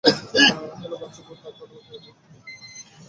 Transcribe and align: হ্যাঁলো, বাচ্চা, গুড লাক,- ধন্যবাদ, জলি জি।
হ্যাঁলো, 0.03 0.97
বাচ্চা, 0.97 1.21
গুড 1.27 1.39
লাক,- 1.45 1.53
ধন্যবাদ, 1.59 1.83
জলি 1.87 1.99
জি। 2.03 2.11